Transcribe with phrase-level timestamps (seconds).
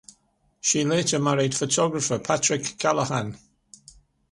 [0.61, 3.37] She later married photographer Patrick Callahan.